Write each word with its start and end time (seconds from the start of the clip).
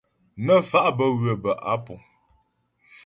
Nə́ 0.45 0.57
fa' 0.69 0.95
bə́ 0.97 1.09
ywə̌ 1.19 1.33
bə́ 1.43 1.53
á 1.71 1.73
púŋ. 1.85 1.99